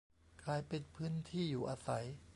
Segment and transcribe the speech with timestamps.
[0.43, 2.05] กลายเป็นพื้นที่อยู่อาศัย